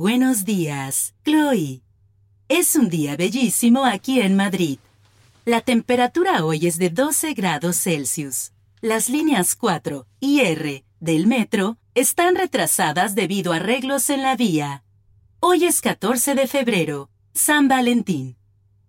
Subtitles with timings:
[0.00, 1.82] Buenos días, Chloe.
[2.48, 4.78] Es un día bellísimo aquí en Madrid.
[5.44, 8.52] La temperatura hoy es de 12 grados Celsius.
[8.80, 14.84] Las líneas 4 y R del metro están retrasadas debido a arreglos en la vía.
[15.38, 18.38] Hoy es 14 de febrero, San Valentín.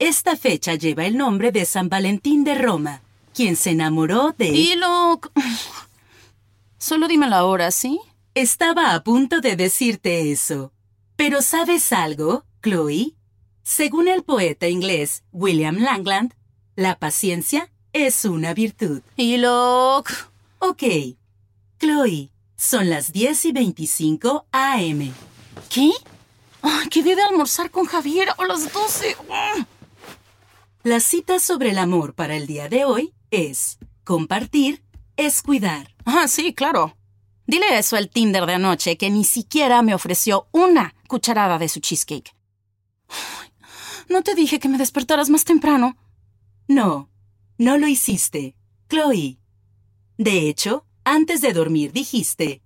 [0.00, 3.00] Esta fecha lleva el nombre de San Valentín de Roma,
[3.32, 4.48] quien se enamoró de...
[4.48, 5.20] Y lo...
[6.78, 8.00] Solo dime la hora, ¿sí?
[8.34, 10.72] Estaba a punto de decirte eso.
[11.16, 13.14] Pero ¿sabes algo, Chloe?
[13.62, 16.34] Según el poeta inglés William Langland,
[16.76, 19.00] la paciencia es una virtud.
[19.16, 20.04] Y lo...
[20.58, 20.82] Ok.
[21.78, 25.12] Chloe, son las 10 y 25 AM.
[25.68, 25.90] ¿Qué?
[26.62, 29.16] Ay, quedé de almorzar con Javier a las 12.
[30.82, 34.82] La cita sobre el amor para el día de hoy es compartir
[35.16, 35.94] es cuidar.
[36.04, 36.96] Ah, sí, claro.
[37.46, 41.80] Dile eso al Tinder de anoche que ni siquiera me ofreció una cucharada de su
[41.80, 42.34] cheesecake.
[44.08, 45.96] ¿No te dije que me despertaras más temprano?
[46.68, 47.10] No,
[47.58, 48.56] no lo hiciste,
[48.88, 49.38] Chloe.
[50.18, 52.62] De hecho, antes de dormir dijiste,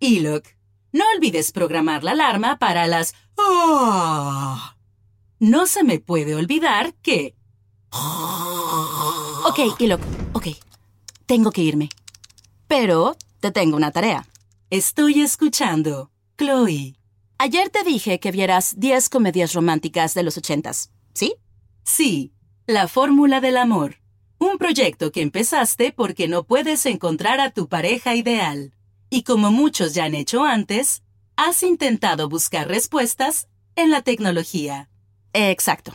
[0.00, 0.46] Ilok,
[0.92, 3.14] no olvides programar la alarma para las...
[3.36, 4.58] ¡Oh!
[5.38, 7.36] No se me puede olvidar que...
[9.44, 10.00] Ok, Ilok,
[10.32, 10.46] ok.
[11.26, 11.88] Tengo que irme.
[12.66, 14.26] Pero te tengo una tarea.
[14.70, 16.97] Estoy escuchando, Chloe.
[17.40, 21.36] Ayer te dije que vieras 10 comedias románticas de los ochentas, ¿sí?
[21.84, 22.32] Sí,
[22.66, 24.00] La Fórmula del Amor.
[24.40, 28.74] Un proyecto que empezaste porque no puedes encontrar a tu pareja ideal.
[29.08, 31.04] Y como muchos ya han hecho antes,
[31.36, 33.46] has intentado buscar respuestas
[33.76, 34.90] en la tecnología.
[35.32, 35.92] Exacto.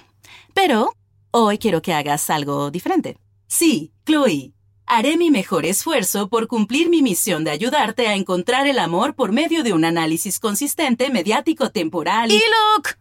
[0.53, 0.93] Pero
[1.31, 3.17] hoy quiero que hagas algo diferente.
[3.47, 4.53] Sí, Chloe.
[4.85, 9.31] Haré mi mejor esfuerzo por cumplir mi misión de ayudarte a encontrar el amor por
[9.31, 12.35] medio de un análisis consistente, mediático, temporal y...
[12.35, 12.97] ¡Y look!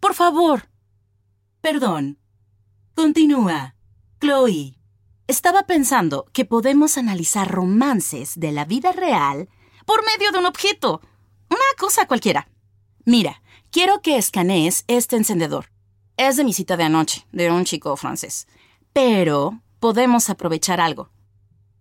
[0.00, 0.68] Por favor.
[1.60, 2.18] Perdón.
[2.94, 3.76] Continúa.
[4.20, 4.74] Chloe.
[5.28, 9.48] Estaba pensando que podemos analizar romances de la vida real
[9.86, 11.00] por medio de un objeto.
[11.48, 12.48] Una cosa cualquiera.
[13.04, 15.66] Mira, quiero que escanees este encendedor.
[16.16, 18.46] Es de mi cita de anoche, de un chico francés.
[18.92, 21.10] Pero podemos aprovechar algo.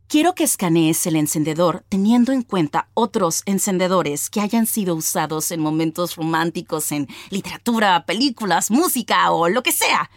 [0.07, 5.59] Quiero que escanees el encendedor teniendo en cuenta otros encendedores que hayan sido usados en
[5.59, 10.09] momentos románticos en literatura, películas, música o lo que sea.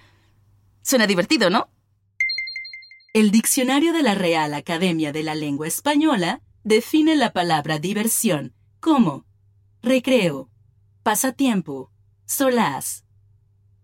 [0.80, 1.68] Suena divertido, ¿no?
[3.12, 9.26] El diccionario de la Real Academia de la Lengua Española define la palabra diversión como
[9.82, 10.48] recreo,
[11.02, 11.92] pasatiempo,
[12.24, 13.04] solaz.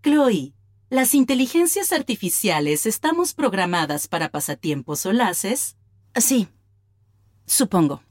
[0.02, 0.54] Chloe,
[0.90, 5.76] ¿Las inteligencias artificiales estamos programadas para pasatiempos solaces?
[6.16, 6.48] Sí,
[7.46, 8.02] supongo.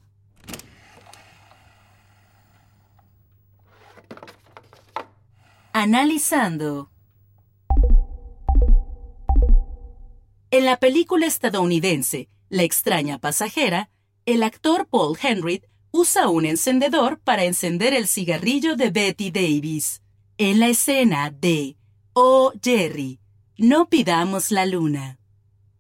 [5.73, 6.89] Analizando.
[10.49, 13.89] En la película estadounidense La extraña pasajera,
[14.25, 20.01] el actor Paul Henry usa un encendedor para encender el cigarrillo de Betty Davis.
[20.37, 21.75] En la escena de
[22.21, 23.21] Oh, Jerry,
[23.57, 25.19] no pidamos la luna.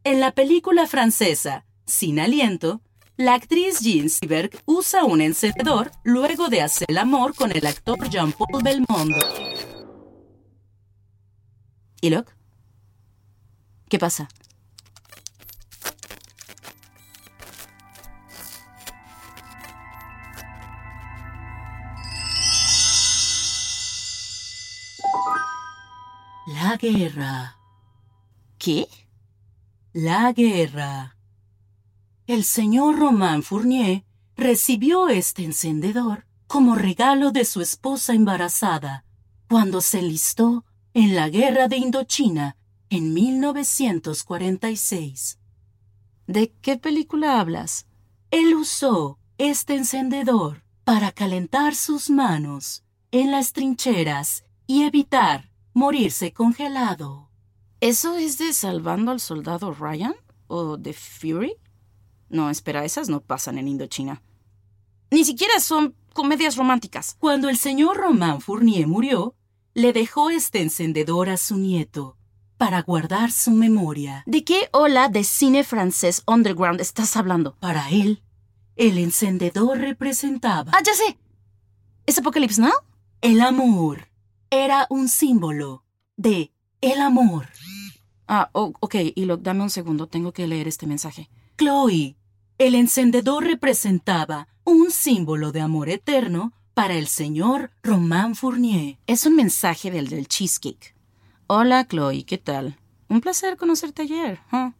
[0.05, 2.79] En la película francesa, Sin aliento,
[3.17, 8.09] la actriz Jean Seberg usa un encendedor luego de hacer el amor con el actor
[8.09, 9.19] Jean-Paul Belmondo.
[11.99, 12.33] ¿Y Locke?
[13.89, 14.29] ¿Qué pasa?
[26.51, 27.59] La guerra.
[28.57, 28.87] ¿Qué?
[29.93, 31.15] La guerra.
[32.25, 34.03] El señor Román Fournier
[34.35, 39.05] recibió este encendedor como regalo de su esposa embarazada
[39.47, 40.65] cuando se enlistó
[40.95, 42.57] en la guerra de Indochina
[42.89, 45.37] en 1946.
[46.25, 47.85] ¿De qué película hablas?
[48.31, 55.48] Él usó este encendedor para calentar sus manos en las trincheras y evitar
[55.79, 57.29] morirse congelado.
[57.79, 60.13] ¿Eso es de Salvando al Soldado Ryan?
[60.47, 61.53] ¿O de Fury?
[62.27, 64.21] No, espera, esas no pasan en Indochina.
[65.09, 67.15] Ni siquiera son comedias románticas.
[67.17, 69.35] Cuando el señor Román Fournier murió,
[69.73, 72.17] le dejó este encendedor a su nieto
[72.57, 74.23] para guardar su memoria.
[74.25, 77.55] ¿De qué ola de cine francés underground estás hablando?
[77.61, 78.21] Para él,
[78.75, 81.17] el encendedor representaba Ah, ya sé.
[82.05, 82.73] ¿Es Apocalypse Now?
[83.21, 84.08] el amor.
[84.51, 85.83] Era un símbolo
[86.17, 86.51] de
[86.81, 87.47] el amor.
[88.27, 91.29] Ah, ok, y lo, dame un segundo, tengo que leer este mensaje.
[91.57, 92.15] Chloe,
[92.57, 98.97] el encendedor representaba un símbolo de amor eterno para el señor Román Fournier.
[99.05, 100.95] Es un mensaje del del cheesecake.
[101.47, 102.79] Hola, Chloe, ¿qué tal?
[103.07, 104.39] Un placer conocerte ayer.
[104.51, 104.73] ¿ah?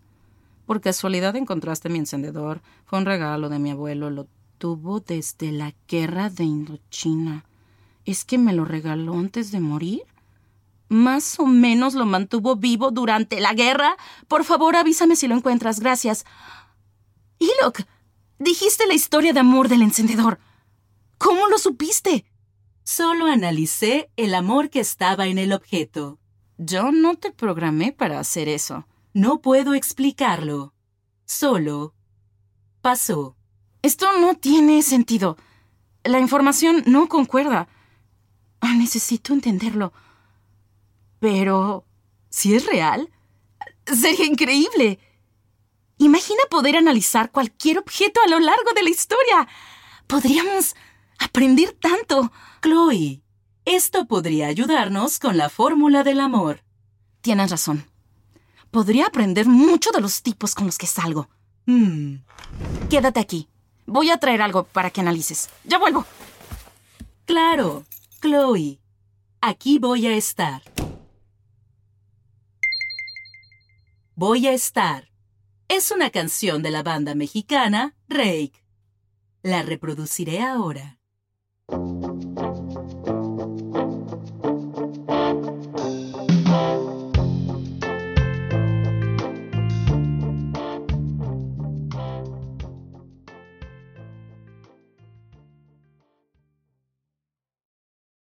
[0.65, 2.62] Por casualidad encontraste mi encendedor.
[2.86, 4.10] Fue un regalo de mi abuelo.
[4.10, 4.27] Lo
[4.60, 7.45] tuvo desde la guerra de Indochina.
[8.10, 10.02] ¿Es que me lo regaló antes de morir?
[10.88, 13.98] Más o menos lo mantuvo vivo durante la guerra.
[14.28, 15.80] Por favor, avísame si lo encuentras.
[15.80, 16.26] Gracias.
[17.38, 17.82] Hilok,
[18.40, 20.40] dijiste la historia de amor del encendedor.
[21.20, 22.26] ¿Cómo lo supiste?
[22.84, 26.18] Solo analicé el amor que estaba en el objeto.
[26.58, 28.88] Yo no te programé para hacer eso.
[29.14, 30.74] No puedo explicarlo.
[31.26, 31.94] Solo
[32.82, 33.36] pasó.
[33.84, 35.38] Esto no tiene sentido.
[36.04, 37.68] La información no concuerda.
[38.62, 39.94] Ah, necesito entenderlo.
[41.20, 41.86] Pero,
[42.30, 43.10] si es real,
[43.86, 45.00] sería increíble.
[45.98, 49.48] Imagina poder analizar cualquier objeto a lo largo de la historia.
[50.08, 50.76] Podríamos
[51.20, 52.32] aprender tanto.
[52.62, 53.22] Chloe,
[53.66, 56.64] esto podría ayudarnos con la fórmula del amor.
[57.22, 57.86] Tienes razón.
[58.72, 61.30] Podría aprender mucho de los tipos con los que salgo.
[61.66, 62.18] Hmm.
[62.90, 63.50] Quédate aquí.
[63.86, 65.50] Voy a traer algo para que analices.
[65.66, 66.06] Ya vuelvo.
[67.26, 67.84] Claro,
[68.19, 68.81] Chloe.
[69.42, 70.62] Aquí voy a estar.
[74.16, 75.10] Voy a estar.
[75.69, 78.66] Es una canción de la banda mexicana Rake.
[79.42, 81.00] La reproduciré ahora.